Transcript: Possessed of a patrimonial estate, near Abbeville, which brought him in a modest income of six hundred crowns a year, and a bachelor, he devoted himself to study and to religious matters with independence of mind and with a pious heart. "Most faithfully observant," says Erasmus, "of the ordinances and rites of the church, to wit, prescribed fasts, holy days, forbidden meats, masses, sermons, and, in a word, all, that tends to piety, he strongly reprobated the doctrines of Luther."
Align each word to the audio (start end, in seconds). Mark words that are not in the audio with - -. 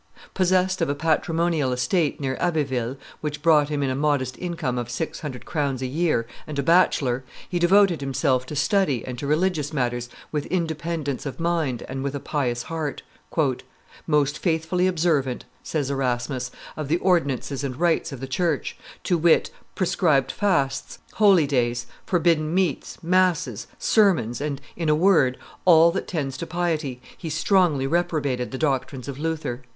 Possessed 0.33 0.81
of 0.81 0.89
a 0.89 0.95
patrimonial 0.95 1.71
estate, 1.71 2.19
near 2.19 2.35
Abbeville, 2.39 2.97
which 3.19 3.43
brought 3.43 3.69
him 3.69 3.83
in 3.83 3.91
a 3.91 3.95
modest 3.95 4.35
income 4.39 4.79
of 4.79 4.89
six 4.89 5.19
hundred 5.19 5.45
crowns 5.45 5.83
a 5.83 5.85
year, 5.85 6.25
and 6.47 6.57
a 6.57 6.63
bachelor, 6.63 7.23
he 7.47 7.59
devoted 7.59 8.01
himself 8.01 8.47
to 8.47 8.55
study 8.55 9.05
and 9.05 9.19
to 9.19 9.27
religious 9.27 9.71
matters 9.71 10.09
with 10.31 10.47
independence 10.47 11.27
of 11.27 11.39
mind 11.39 11.83
and 11.87 12.03
with 12.03 12.15
a 12.15 12.19
pious 12.19 12.63
heart. 12.63 13.03
"Most 14.07 14.39
faithfully 14.39 14.87
observant," 14.87 15.45
says 15.61 15.91
Erasmus, 15.91 16.49
"of 16.75 16.87
the 16.87 16.97
ordinances 16.97 17.63
and 17.63 17.75
rites 17.79 18.11
of 18.11 18.19
the 18.19 18.25
church, 18.27 18.75
to 19.03 19.19
wit, 19.19 19.51
prescribed 19.75 20.31
fasts, 20.31 20.97
holy 21.13 21.45
days, 21.45 21.85
forbidden 22.07 22.51
meats, 22.55 22.97
masses, 23.03 23.67
sermons, 23.77 24.41
and, 24.41 24.61
in 24.75 24.89
a 24.89 24.95
word, 24.95 25.37
all, 25.63 25.91
that 25.91 26.07
tends 26.07 26.37
to 26.37 26.47
piety, 26.47 26.99
he 27.15 27.29
strongly 27.29 27.85
reprobated 27.85 28.49
the 28.49 28.57
doctrines 28.57 29.07
of 29.07 29.19
Luther." 29.19 29.61